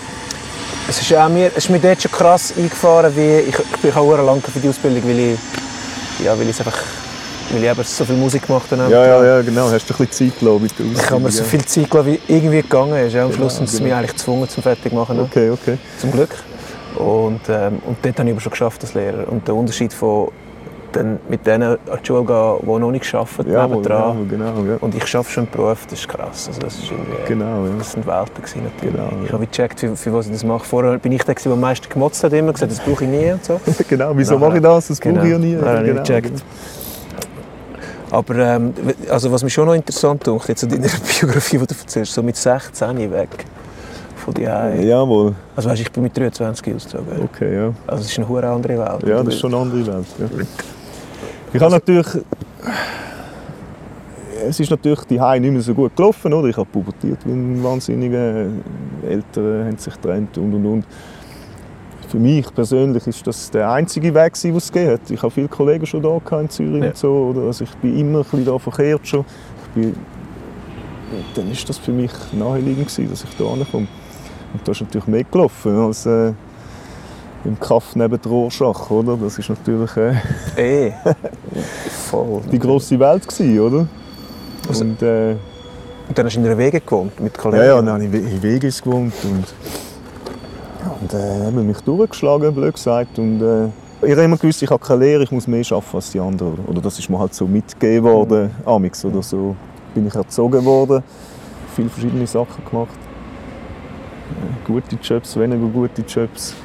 es 0.88 1.02
ist, 1.02 1.14
auch 1.16 1.28
mir, 1.30 1.48
es 1.48 1.58
ist 1.66 1.70
mir 1.70 1.80
dort 1.80 2.02
schon 2.02 2.12
krass 2.12 2.54
eingefahren, 2.56 3.12
wie 3.16 3.40
ich, 3.50 3.56
ich 3.58 3.78
bin 3.82 3.94
auch 3.94 4.16
lange 4.24 4.42
für 4.42 4.60
die 4.60 4.70
Ausbildung, 4.70 5.04
weil 5.08 5.20
ich, 5.20 5.40
ja, 6.24 6.38
weil 6.38 6.50
ich 6.50 6.60
einfach, 6.60 6.78
weil 7.52 7.64
ich 7.64 7.70
eben 7.70 7.84
so 7.84 8.06
viel 8.06 8.16
Musik 8.16 8.46
gemacht 8.46 8.66
habe. 8.72 8.92
Ja, 8.92 9.06
ja, 9.06 9.26
ja, 9.26 9.42
genau. 9.42 9.72
Hast 9.72 9.90
du 9.90 9.94
ein 9.96 10.06
bisschen 10.08 10.32
Zeit 10.32 10.40
gelassen 10.40 10.62
mit 10.64 10.78
der 10.80 10.86
Ich 10.86 11.10
habe 11.10 11.20
mir 11.22 11.32
so 11.32 11.42
Ausbildung, 11.44 11.50
viel 11.50 11.66
Zeit 11.66 11.92
gelassen, 11.92 12.12
wie 12.28 12.34
irgendwie 12.34 12.62
gegangen 12.62 13.06
ist. 13.08 13.14
Ja. 13.14 13.24
Am 13.24 13.30
Genau, 13.32 13.40
Schluss 13.42 13.58
haben 13.58 13.68
sie 13.68 13.76
mich 13.78 13.84
genau. 13.86 13.98
eigentlich 13.98 14.12
gezwungen 14.12 14.50
zum 14.50 14.64
Fertigmachen. 14.64 15.20
Okay, 15.20 15.50
okay. 15.50 15.78
Zum 16.00 16.12
Glück. 16.12 16.30
Und, 17.00 17.42
ähm, 17.50 17.80
und 17.86 17.98
dort 18.04 18.20
habe 18.20 18.30
ich 18.30 18.34
aber 18.34 18.42
schon 18.42 18.52
geschafft 18.52 18.82
als 18.84 18.94
Lehrer. 18.94 19.28
Und 19.32 19.48
der 19.48 19.56
Unterschied 19.56 19.94
von 19.94 20.30
dann 20.92 21.20
mit 21.30 21.46
denen 21.46 21.74
an 21.74 21.78
die 22.02 22.08
Schule 22.08 22.24
gehen, 22.26 22.56
die 22.64 22.80
noch 22.80 22.90
nicht 22.92 23.14
arbeiten, 23.14 23.52
Ja, 23.52 23.68
nebendran. 23.68 24.28
genau, 24.28 24.54
genau, 24.54 24.72
ja. 24.72 24.78
Und 24.82 24.96
ich 24.96 25.04
arbeite 25.16 25.32
schon 25.32 25.44
im 25.46 25.52
Beruf, 25.52 25.86
das 25.88 26.00
ist 26.00 26.10
krass. 26.10 26.48
Also 26.48 26.60
das, 26.62 26.74
ist 26.80 26.90
irgendwie, 26.92 27.14
Genau, 27.28 27.66
ja. 27.66 27.72
das 27.78 27.92
sind 27.92 28.08
Welten 28.08 28.36
gewesen, 28.36 28.64
natürlich. 28.64 28.96
Genau, 28.96 29.24
Ich 29.24 29.32
habe 29.32 29.46
gecheckt, 29.46 29.80
für, 29.80 29.96
für 29.96 30.14
was 30.14 30.26
ich 30.26 30.32
das 30.32 30.44
mache. 30.44 30.66
Vorher 30.66 30.98
bin 30.98 31.12
ich 31.12 31.22
der, 31.24 31.36
der 31.36 31.52
am 31.52 31.60
meisten 31.60 31.88
gemotzt 31.90 32.24
hat, 32.24 32.34
immer 32.34 32.54
gesagt, 32.54 32.72
das 32.72 32.80
brauche 32.80 33.04
ich 33.04 33.10
nie 33.12 33.32
und 33.32 33.46
so. 33.46 33.60
genau, 33.88 34.14
wieso 34.16 34.34
Nachher- 34.34 34.48
mache 34.48 34.58
ich 34.58 34.64
das? 34.64 34.88
Das 34.88 35.00
Genau. 35.00 35.18
brauche 35.18 35.28
ich 35.28 35.32
ja 35.34 35.38
nie. 35.38 35.54
Nein, 35.54 35.64
habe 35.68 35.80
ich 35.82 35.88
genau, 35.90 36.02
gecheckt. 36.02 36.44
Aber 38.12 38.36
ähm, 38.38 38.74
also 39.12 39.32
was 39.32 39.44
mich 39.44 39.54
schon 39.54 39.68
noch 39.68 39.76
interessant 39.76 40.24
tut, 40.24 40.48
jetzt 40.48 40.64
in 40.64 40.70
deiner 40.70 40.88
Biografie, 41.20 41.60
die 41.60 41.68
du 41.68 41.76
erzählst, 41.80 42.14
so 42.14 42.24
mit 42.24 42.36
16 42.36 43.12
weg 43.12 43.46
von 44.32 44.34
dir. 44.34 44.84
Jawohl, 44.86 45.34
Also 45.56 45.70
weißt, 45.70 45.82
ich 45.82 45.92
bin 45.92 46.04
mit 46.04 46.18
23 46.18 46.76
ausgezogen. 46.76 47.22
okay, 47.24 47.56
ja. 47.56 47.74
Also 47.88 48.04
es 48.04 48.12
ist 48.12 48.18
eine 48.20 48.28
hure 48.30 48.48
andere 48.48 48.78
Welt. 48.78 49.08
Ja, 49.08 49.24
das 49.24 49.34
ist 49.34 49.40
schon 49.40 49.54
eine 49.54 49.62
andere 49.64 49.86
Welt. 49.88 50.06
Ja. 50.20 50.26
Ich 51.54 51.62
habe 51.62 51.72
natürlich. 51.72 52.08
Es 54.48 54.60
ist 54.60 54.70
natürlich 54.72 55.02
die 55.02 55.20
Hause 55.20 55.40
nicht 55.42 55.52
mehr 55.52 55.62
so 55.62 55.74
gut 55.74 55.96
gelaufen, 55.96 56.34
oder? 56.34 56.48
Ich 56.48 56.56
habe 56.56 56.66
pubertiert 56.68 57.20
wie 57.26 57.32
ein 57.32 57.62
Wahnsinniger. 57.64 58.46
Eltern 59.08 59.66
haben 59.68 59.78
sich 59.78 59.94
getrennt 59.94 60.38
und 60.38 60.54
und 60.54 60.66
und. 60.66 60.86
Für 62.08 62.18
mich 62.18 62.52
persönlich 62.56 63.06
ist 63.06 63.28
das 63.28 63.52
der 63.52 63.70
einzige 63.70 64.14
Weg, 64.16 64.34
den 64.42 64.56
es 64.56 64.72
gegeben 64.72 64.94
hat. 64.94 65.12
Ich 65.12 65.22
habe 65.22 65.30
viele 65.32 65.48
Kollegen 65.48 65.86
schon 65.86 66.02
da 66.02 66.20
in 66.40 66.50
Zürich 66.50 66.82
Ja. 66.82 66.88
und 66.90 66.98
so. 66.98 67.12
Oder? 67.36 67.42
Also 67.48 67.66
ich 67.66 67.72
bin 67.76 67.98
immer 68.00 68.20
ein 68.20 68.24
bisschen 68.24 68.46
da 68.46 68.58
verkehrt 68.58 69.06
schon. 69.08 69.26
Ich 69.66 69.82
bin, 69.82 69.96
dann 71.36 71.52
ist 71.52 71.68
das 71.70 71.78
für 71.78 71.92
mich 71.92 72.12
naheliegend 72.32 72.88
gewesen, 72.88 73.10
dass 73.10 73.24
ich 73.24 73.36
da 73.38 73.44
ankomme. 73.46 73.88
Und 74.54 74.68
da 74.68 74.72
ist 74.72 74.82
natürlich 74.82 75.08
mehr 75.08 75.24
gelaufen 75.24 75.76
als 75.78 76.06
äh, 76.06 76.34
im 77.46 77.60
Kaff 77.60 77.96
neben 77.96 78.20
der 78.22 78.32
Rorschach, 78.32 78.90
oder? 78.90 79.18
Das 79.18 79.38
ist 79.38 79.50
natürlich 79.50 79.96
äh, 79.98 80.14
Eh. 80.88 80.92
Voll. 82.10 82.42
die 82.52 82.60
grosse 82.60 83.00
Welt 83.00 83.28
gewesen, 83.28 83.60
oder? 83.60 83.88
Also- 84.68 84.84
und, 84.84 85.02
äh, 85.02 85.32
Und 86.08 86.18
dann 86.18 86.26
hast 86.26 86.36
du 86.36 86.40
in 86.40 86.46
einer 86.48 86.58
Wege 86.58 86.82
gewohnt 86.82 87.20
mit 87.20 87.38
Kollegen. 87.38 87.64
ja, 87.64 87.76
ja, 87.76 87.82
dann 87.82 87.90
habe 87.94 88.04
ich 88.06 88.14
in 88.14 88.42
Wegis 88.44 88.82
gewohnt 88.82 89.14
und, 89.24 89.46
und 91.02 91.14
äh, 91.14 91.46
haben 91.46 91.66
mich 91.68 91.80
durchgeschlagen, 91.82 92.54
blöd 92.54 92.74
gesagt. 92.74 93.18
Und, 93.20 93.42
äh, 93.42 93.68
ich 94.02 94.12
habe 94.12 94.24
immer 94.24 94.38
gewusst, 94.38 94.62
ich 94.64 94.70
habe 94.70 94.84
keine 94.84 95.02
Lehre, 95.06 95.24
ich 95.24 95.32
muss 95.32 95.46
mehr 95.48 95.64
arbeiten 95.70 95.96
als 95.96 96.12
die 96.12 96.20
anderen. 96.20 96.60
Oder, 96.68 96.82
das 96.82 96.98
ist 97.00 97.10
mir 97.10 97.20
halt 97.20 97.34
so 97.34 97.46
mitgegeben 97.46 98.04
worden, 98.10 98.50
amix 98.66 99.04
oder 99.06 99.22
so 99.22 99.56
bin 99.94 100.08
ich 100.08 100.16
erzogen 100.16 100.64
worden. 100.66 101.04
Viele 101.76 101.90
verschiedene 101.90 102.26
Sachen 102.28 102.64
gemacht. 102.70 102.98
Gute 104.66 104.98
Jobs, 105.02 105.38
weniger 105.38 105.68
gute 105.68 106.02
Jobs. 106.02 106.56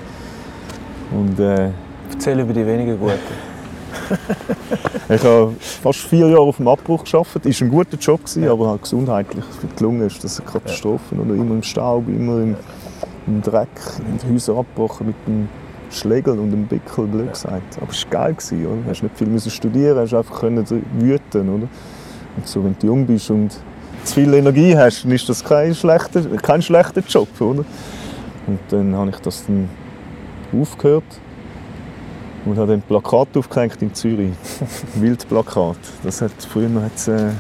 Und 1.11 1.39
äh, 1.39 1.71
Erzähl 2.11 2.39
über 2.39 2.53
die 2.53 2.67
weniger 2.67 2.97
guten. 2.97 3.19
Ich 5.09 5.23
habe 5.23 5.53
fast 5.59 6.01
vier 6.01 6.29
Jahre 6.29 6.41
auf 6.41 6.57
dem 6.57 6.69
Abbruch 6.69 7.05
gearbeitet. 7.05 7.47
Es 7.47 7.61
war 7.61 7.69
ein 7.69 7.71
guter 7.71 7.97
Job, 7.99 8.21
gewesen, 8.21 8.49
aber 8.49 8.71
halt 8.71 8.83
gesundheitlich 8.83 9.45
für 9.45 9.67
die 9.67 9.83
Lunge 9.83 10.07
ist 10.07 10.25
das 10.25 10.41
eine 10.41 10.49
Katastrophe. 10.49 11.15
Oder 11.15 11.35
immer 11.35 11.55
im 11.55 11.63
Staub, 11.63 12.09
immer 12.09 12.41
im, 12.41 12.57
im 13.27 13.43
Dreck, 13.43 13.69
in 13.99 14.19
die 14.19 14.35
Häuser 14.35 14.57
abgebrochen 14.57 15.09
mit 15.09 15.17
dem 15.27 15.49
Schlägel 15.91 16.39
und 16.39 16.51
dem 16.51 16.67
Bickel, 16.67 17.07
blöd 17.07 17.33
gesagt. 17.33 17.79
Aber 17.81 17.91
es 17.91 18.05
war 18.05 18.11
geil. 18.11 18.35
Gewesen, 18.35 18.67
oder? 18.67 18.77
Du 18.83 18.91
hast 18.91 19.03
nicht 19.03 19.19
viel 19.19 19.51
studieren, 19.51 19.99
hast 19.99 20.15
einfach 20.15 20.41
können 20.41 20.67
wüten. 20.99 21.49
Oder? 21.49 21.69
Und 22.37 22.47
so, 22.49 22.65
wenn 22.65 22.77
du 22.79 22.87
jung 22.87 23.07
bist 23.07 23.31
und 23.31 23.51
zu 24.05 24.15
viel 24.15 24.33
Energie 24.35 24.77
hast, 24.77 25.05
dann 25.05 25.13
ist 25.13 25.29
das 25.29 25.43
kein 25.45 25.75
schlechter, 25.75 26.23
kein 26.43 26.63
schlechter 26.63 27.03
Job. 27.09 27.29
Oder? 27.41 27.65
Und 28.47 28.59
dann 28.69 28.95
habe 28.95 29.11
ich 29.11 29.17
das 29.17 29.45
dann 29.47 29.69
aufgehört 30.59 31.05
und 32.45 32.57
habe 32.59 32.73
dann 32.73 32.83
Plakat 32.83 33.29
aufgehängt 33.37 33.81
in 33.81 33.95
Zürich. 33.95 34.33
Wildplakat. 34.95 35.77
Das 36.03 36.21
hat, 36.21 36.33
früher 36.51 36.69
hat's, 36.83 37.09
äh, 37.09 37.31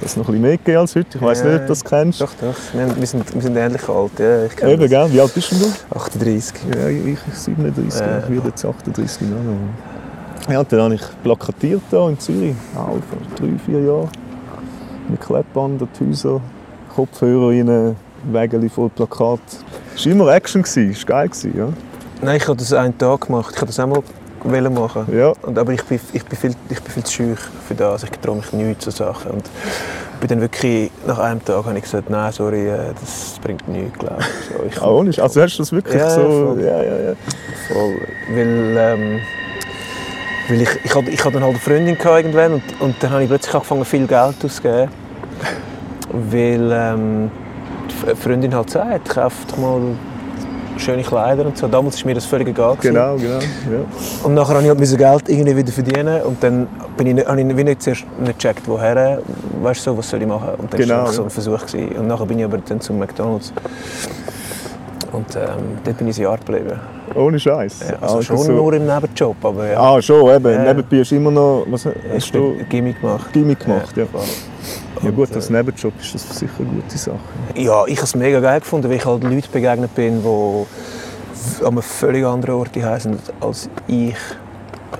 das 0.00 0.16
noch 0.16 0.24
ein 0.28 0.32
bisschen 0.32 0.42
mehr 0.42 0.56
gegeben 0.58 0.78
als 0.78 0.94
heute. 0.94 1.16
Ich 1.18 1.22
weiß 1.22 1.40
Ja, 1.40 1.44
nicht, 1.46 1.54
ob 1.56 1.60
du 1.62 1.68
das 1.68 1.84
kennst. 1.84 2.20
Doch, 2.20 2.32
doch. 2.40 2.54
Wir, 2.72 2.96
wir, 2.96 3.06
sind, 3.06 3.34
wir 3.34 3.42
sind 3.42 3.56
ähnlich 3.56 3.88
alt. 3.88 4.12
Ja, 4.18 4.44
ich 4.44 4.62
Eben, 4.62 4.80
das. 4.80 4.90
gell? 4.90 5.12
Wie 5.12 5.20
alt 5.20 5.34
bist 5.34 5.50
denn 5.52 5.60
du? 5.60 5.96
38. 5.96 6.54
Ja, 6.74 6.88
ich 6.88 7.18
37, 7.32 8.00
Äh. 8.00 8.18
ich 8.20 8.30
werde 8.30 8.48
jetzt 8.48 8.64
38 8.64 9.20
Jahre. 9.28 9.42
Ja, 10.52 10.62
dann 10.62 10.80
habe 10.82 10.94
ich 10.96 11.02
plakatiert 11.22 11.80
hier 11.90 12.08
in 12.08 12.18
Zürich, 12.18 12.54
auch 12.74 12.88
vor 12.90 13.00
drei, 13.36 13.52
vier 13.64 13.80
Jahren. 13.80 14.08
Mit 15.08 15.20
Klebband 15.20 15.82
an 15.82 15.88
die 16.00 16.06
Häuser, 16.08 16.40
Kopfhörer 16.94 17.50
rein, 17.50 17.96
Wägeli 18.32 18.68
voll 18.68 18.88
Plakat. 18.90 19.40
Es 19.94 20.06
war 20.06 20.12
immer 20.12 20.28
Action, 20.34 20.62
es 20.62 20.76
war 20.76 21.26
geil. 21.26 21.30
Ja. 21.56 21.68
Nein, 22.22 22.36
ich 22.36 22.48
habe 22.48 22.56
das 22.56 22.72
einen 22.72 22.96
Tag 22.96 23.26
gemacht. 23.26 23.50
Ich 23.54 23.56
habe 23.60 23.66
das 23.66 23.78
einmal 23.78 24.02
wollen 24.42 24.74
machen. 24.74 25.06
Ja. 25.14 25.32
Und, 25.42 25.58
aber 25.58 25.72
ich 25.72 25.82
bin, 25.84 26.00
ich, 26.12 26.24
bin 26.24 26.38
viel, 26.38 26.54
ich 26.68 26.80
bin 26.80 26.92
viel 26.92 27.04
zu 27.04 27.12
scheu 27.12 27.34
für 27.66 27.74
das. 27.74 28.04
Ich 28.04 28.10
traue 28.10 28.36
mich 28.36 28.52
nicht 28.52 28.80
zu 28.80 28.90
Sachen. 28.90 29.32
Und 29.32 29.44
bin 30.20 30.28
dann 30.28 30.40
wirklich, 30.40 30.90
nach 31.06 31.18
einem 31.18 31.44
Tag 31.44 31.64
habe 31.66 31.76
ich 31.76 31.84
gesagt, 31.84 32.08
nein, 32.08 32.32
sorry, 32.32 32.68
äh, 32.68 32.92
das 32.98 33.38
bringt 33.42 33.66
nichts, 33.68 33.98
glaube 33.98 34.20
ich. 34.20 34.74
So, 34.76 34.84
ich 35.08 35.18
Ah, 35.20 35.22
Also 35.22 35.42
hast 35.42 35.56
du 35.56 35.62
das 35.62 35.72
wirklich 35.72 35.96
Ja, 36.00 36.10
so... 36.10 36.20
voll. 36.22 36.60
Ja, 36.62 36.82
ja, 36.82 36.96
ja. 37.10 37.12
Voll. 37.68 37.94
Weil, 38.34 38.76
ähm, 38.78 39.20
weil 40.48 40.62
ich, 40.62 40.68
ich, 40.84 40.94
hatte, 40.94 41.10
ich 41.10 41.20
hatte 41.24 41.34
dann 41.34 41.42
halt 41.44 41.52
eine 41.54 41.60
Freundin 41.60 41.96
irgendwann 41.96 42.52
und, 42.54 42.62
und 42.80 42.94
dann 43.02 43.10
habe 43.10 43.22
ich 43.22 43.28
plötzlich 43.28 43.54
angefangen, 43.54 43.84
viel 43.84 44.06
Geld 44.06 44.34
auszugeben. 44.44 44.88
Weil 46.12 46.70
ähm, 46.72 47.30
die 48.10 48.14
Freundin 48.16 48.54
halt 48.54 48.70
sagt, 48.70 49.08
kauf 49.10 49.32
doch 49.48 49.56
mal 49.56 49.80
schöne 50.76 51.02
Kleider 51.02 51.46
und 51.46 51.56
so. 51.56 51.66
Damals 51.68 52.00
war 52.02 52.08
mir 52.08 52.14
das 52.14 52.24
völlig 52.24 52.48
egal. 52.48 52.76
gewesen. 52.76 52.94
Genau, 52.94 53.16
genau. 53.16 53.38
Ja. 53.38 53.84
Und 54.24 54.34
nachher 54.34 54.60
musste 54.74 54.96
ich 54.96 55.02
halt 55.02 55.02
mein 55.02 55.20
Geld 55.24 55.28
irgendwie 55.28 55.56
wieder 55.56 55.72
verdienen 55.72 56.22
und 56.22 56.42
dann 56.42 56.66
bin 56.96 57.06
ich, 57.08 57.14
nicht- 57.14 57.26
habe 57.28 57.40
ich 57.40 57.56
wie 57.56 57.64
nicht 57.64 57.82
zuerst 57.82 58.04
nicht 58.20 58.38
gecheckt, 58.38 58.62
woher, 58.66 59.20
weißt 59.62 59.86
du, 59.86 59.90
so, 59.92 59.98
was 59.98 60.10
soll 60.10 60.22
ich 60.22 60.28
machen. 60.28 60.50
Und 60.58 60.72
dann 60.72 60.80
Genau, 60.80 60.94
war 60.98 61.12
so 61.12 61.22
ja. 61.22 61.26
ein 61.28 61.30
Versuch. 61.30 61.66
Gewesen. 61.66 61.88
Und 61.96 62.06
nachher 62.08 62.26
bin 62.26 62.38
ich 62.38 62.44
aber 62.44 62.58
dann 62.58 62.80
zum 62.80 62.98
McDonalds. 62.98 63.52
Und 65.12 65.36
ähm, 65.36 65.42
dort 65.84 65.96
bin 65.98 66.08
ich 66.08 66.18
ein 66.18 66.22
Jahr 66.22 66.38
geblieben. 66.38 66.78
Ohne 67.14 67.38
Scheiß. 67.38 67.80
Ja, 67.90 67.98
also 68.00 68.22
schon 68.22 68.56
nur 68.56 68.72
im 68.74 68.86
Nebenjob, 68.86 69.36
aber 69.44 69.68
ja. 69.68 69.78
Ah, 69.80 70.02
schon, 70.02 70.28
eben. 70.34 70.52
Ja. 70.52 70.64
Nebenbei 70.72 71.00
hast 71.00 71.10
du 71.10 71.16
immer 71.16 71.30
noch... 71.30 71.64
Was 71.68 71.86
hast 71.86 72.34
du? 72.34 72.56
Gimmick 72.68 73.00
gemacht. 73.00 73.32
Gimmick 73.32 73.60
gemacht, 73.60 73.96
ja. 73.96 74.04
Ja 75.02 75.10
gut, 75.10 75.34
als 75.34 75.50
Nebenjob 75.50 75.92
ist 76.00 76.14
das 76.14 76.38
sicher 76.38 76.52
eine 76.60 76.68
gute 76.68 76.98
Sache. 76.98 77.18
Ja, 77.54 77.84
ich 77.86 77.96
habe 77.96 78.04
es 78.04 78.14
mega 78.16 78.40
geil 78.40 78.60
gefunden, 78.60 78.88
weil 78.88 78.96
ich 78.96 79.04
halt 79.04 79.22
Leuten 79.22 79.42
begegnet 79.52 79.94
bin, 79.94 80.22
die 80.22 81.64
an 81.64 81.72
einem 81.72 81.82
völlig 81.82 82.24
anderen 82.24 82.54
Ort 82.56 82.70
sind 82.98 83.18
als 83.40 83.68
ich. 83.86 84.16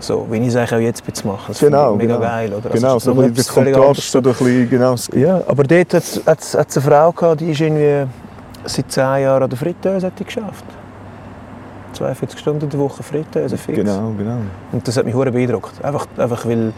So, 0.01 0.27
wie 0.31 0.39
ich 0.39 0.49
es 0.49 0.57
eigentlich 0.57 0.75
auch 0.75 0.79
jetzt 0.79 1.25
machen. 1.25 1.45
Das 1.49 1.61
Genau, 1.61 1.95
mega 1.95 2.17
genau. 2.17 2.27
geil. 2.27 2.53
Oder? 2.53 2.71
Genau, 2.71 2.95
Also, 2.95 3.15
so 3.15 3.23
ein 3.23 3.33
bisschen 3.33 3.73
Kontrast 3.73 4.17
oder 4.17 4.31
ein 4.31 4.37
bisschen, 4.37 4.71
genau. 4.71 4.95
Ja, 5.15 5.41
aber 5.47 5.63
dort 5.63 5.95
hat 5.95 6.39
es 6.41 6.57
eine 6.57 6.83
Frau 6.85 7.13
gehabt, 7.13 7.41
die 7.41 7.51
ist 7.53 7.61
irgendwie 7.61 8.11
seit 8.65 8.91
10 8.91 9.03
Jahren 9.23 9.43
an 9.45 9.49
der 9.49 9.59
Fritteuse 9.59 10.07
hat 10.07 10.19
die 10.19 10.25
geschafft. 10.25 10.65
42 11.95 12.39
Stunden 12.39 12.65
in 12.65 12.71
der 12.71 12.81
Woche 12.81 13.03
Fritteuse 13.03 13.57
fix. 13.57 13.79
Genau, 13.79 14.13
genau. 14.17 14.39
Und 14.73 14.87
das 14.87 14.97
hat 14.97 15.05
mich 15.05 15.15
hure 15.15 15.31
beeindruckt. 15.31 15.83
Einfach, 15.85 16.07
einfach 16.17 16.47
weil, 16.47 16.73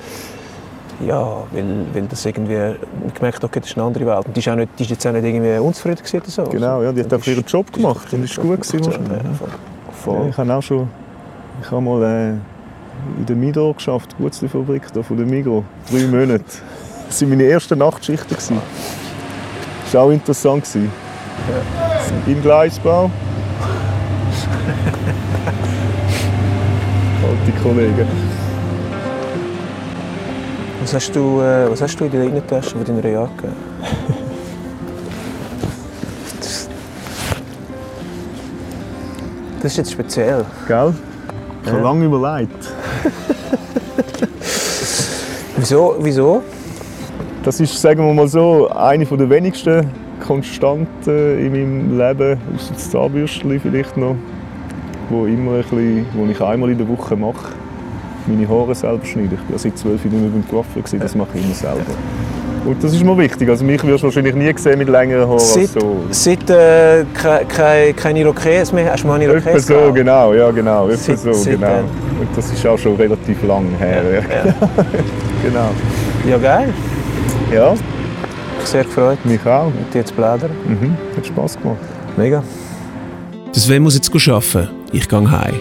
ja, 1.07 1.43
weil, 1.53 1.87
weil 1.93 2.03
das 2.05 2.25
irgendwie, 2.25 2.77
ich 3.07 3.15
gemerkt 3.15 3.43
okay, 3.43 3.61
das 3.61 3.71
ist 3.71 3.77
eine 3.77 3.87
andere 3.87 4.07
Welt. 4.07 4.27
Und 4.27 4.37
die 4.37 4.41
ist, 4.41 4.49
auch 4.49 4.57
nicht, 4.57 4.71
die 4.79 4.83
ist 4.85 4.91
jetzt 4.91 5.07
auch 5.07 5.13
nicht 5.13 5.25
irgendwie 5.25 5.59
unzufrieden 5.59 5.99
gewesen 5.99 6.21
oder 6.21 6.31
so. 6.31 6.45
Genau, 6.45 6.83
ja, 6.83 6.93
die 6.93 7.01
hat 7.01 7.13
einfach 7.13 7.27
ihren 7.27 7.45
Job 7.45 7.73
gemacht 7.73 8.13
und 8.13 8.25
ist 8.25 8.37
gut 8.37 8.61
gewesen 8.61 8.81
gemacht, 8.81 9.01
ja, 9.11 9.49
voll. 9.93 10.19
Ja, 10.23 10.29
ich 10.29 10.37
habe 10.37 10.55
auch 10.55 10.63
schon 10.63 10.89
ich 11.63 11.71
habe 11.71 11.81
mal 11.81 12.03
äh, 12.03 12.29
in 13.19 13.27
der 13.27 13.37
Migros 13.37 13.77
geschafft, 13.77 14.15
die 14.19 14.23
Gutzli-Fabrik 14.23 14.93
da 14.93 15.03
von 15.03 15.17
der 15.17 15.27
Migros. 15.27 15.65
Drei 15.91 16.07
Monate. 16.07 16.45
Das 17.09 17.21
waren 17.23 17.31
meine 17.31 17.45
ersten 17.45 17.79
Nachtschichten. 17.79 18.37
Das 18.37 18.51
war 19.95 20.03
auch 20.03 20.11
interessant. 20.11 20.65
gewesen. 20.65 20.91
Im 22.27 22.43
Gleisbau. 22.43 23.11
Alte 27.47 27.59
Kollegen. 27.63 28.09
Was 30.81 30.95
hast 30.95 31.15
du, 31.15 31.41
äh, 31.41 31.71
was 31.71 31.81
hast 31.81 32.01
du 32.01 32.07
in 32.07 32.11
der 32.11 32.25
Innentasche 32.25 32.71
von 32.71 32.85
deiner 32.85 33.09
Jacke? 33.09 33.49
das, 36.41 36.69
das 39.63 39.73
ist 39.73 39.77
jetzt 39.77 39.93
speziell. 39.93 40.45
Gell? 40.67 40.93
Ich 41.63 41.69
habe 41.69 41.79
Ja. 41.79 41.85
lange 41.85 42.07
überlegt. 42.07 42.73
Wieso? 45.57 45.97
Wieso? 46.01 46.43
Das 47.45 47.61
ist, 47.61 47.81
sagen 47.81 48.05
wir 48.05 48.13
mal 48.13 48.27
so, 48.27 48.69
eine 48.71 49.05
der 49.05 49.31
wenigsten 49.31 49.89
Konstanten 50.27 51.39
in 51.39 51.53
meinem 51.53 51.97
Leben, 51.97 52.41
außer 52.57 52.75
das 52.75 52.91
Zahnbürstchen 52.91 53.61
vielleicht 53.61 53.97
noch, 53.97 54.17
wo, 55.11 55.27
immer 55.27 55.53
ein 55.53 55.63
bisschen, 55.63 56.07
wo 56.15 56.27
ich 56.27 56.41
einmal 56.41 56.71
in 56.71 56.79
der 56.79 56.89
Woche 56.89 57.17
mache, 57.17 57.53
meine 58.27 58.49
Haare 58.49 58.75
selber 58.75 59.05
schneiden. 59.05 59.39
Ich 59.47 59.53
war 59.53 59.59
seit 59.59 59.79
zwölf 59.79 60.05
Jahren 60.05 60.23
nicht 60.23 60.35
mehr 60.35 60.43
beim 60.43 60.49
Coiffeur, 60.49 60.99
das 60.99 61.15
mache 61.15 61.31
ich 61.35 61.45
immer 61.45 61.55
selber. 61.55 61.81
Und 62.65 62.83
das 62.83 62.93
ist 62.93 63.05
mir 63.05 63.17
wichtig. 63.17 63.49
Also 63.49 63.65
mich 63.65 63.83
wirst 63.85 64.03
du 64.03 64.09
wahrscheinlich 64.09 64.35
nie 64.35 64.53
sehen 64.57 64.79
mit 64.79 64.89
längeren 64.89 65.29
Haaren 65.29 65.35
als 65.35 65.55
Seit, 65.55 65.69
so. 65.69 65.99
seit 66.11 66.51
äh, 66.51 67.05
keine, 67.15 67.45
keine, 67.45 67.95
keine 67.95 68.19
Irokesen 68.21 68.75
mehr 68.75 68.93
hast 68.93 69.05
du 69.05 69.07
mal 69.07 69.15
eine 69.15 69.27
Etwa 69.27 69.51
Irokesen 69.51 69.77
so, 69.87 69.93
genau, 69.93 70.35
ja 70.35 70.51
genau, 70.51 70.89
etwa 70.89 71.17
so, 71.17 71.33
seit 71.33 71.55
genau. 71.55 71.67
dann. 71.67 71.85
Und 72.21 72.37
das 72.37 72.51
ist 72.53 72.67
auch 72.67 72.77
schon 72.77 72.97
relativ 72.97 73.41
lang 73.45 73.67
her. 73.79 74.03
Ja. 74.11 74.19
Ja, 74.19 74.55
genau. 75.45 75.71
ja 76.29 76.39
geil. 76.39 76.75
Ja, 77.55 77.75
sehr 78.65 78.83
gefreut, 78.83 79.19
mich 79.25 79.47
auch. 79.47 79.67
mit 79.67 79.95
dir 79.95 80.05
zu 80.05 80.15
plaudern. 80.15 80.51
Mhm. 80.67 80.97
Hat 81.17 81.25
Spass 81.25 81.57
gemacht. 81.57 81.79
Mega. 82.17 82.43
Der 83.57 83.63
Sven 83.63 83.83
muss 83.83 83.95
jetzt 83.95 84.15
arbeiten. 84.29 84.69
Ich 84.93 85.09
gehe 85.09 85.31
heim. 85.31 85.55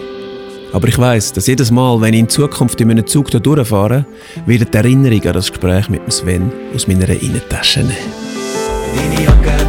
Aber 0.74 0.86
ich 0.86 0.98
weiß, 0.98 1.32
dass 1.32 1.46
jedes 1.46 1.70
Mal, 1.70 1.98
wenn 2.02 2.12
ich 2.12 2.20
in 2.20 2.28
Zukunft 2.28 2.78
in 2.78 2.88
meinem 2.88 3.06
Zug 3.06 3.30
hier 3.30 3.40
durchfahre, 3.40 4.04
wird 4.44 4.74
die 4.74 4.76
Erinnerung 4.76 5.26
an 5.26 5.32
das 5.32 5.50
Gespräch 5.50 5.88
mit 5.88 6.02
dem 6.02 6.10
Sven 6.10 6.52
aus 6.74 6.86
meiner 6.86 7.08
Innentasche 7.08 7.80
nehmen. 7.80 9.65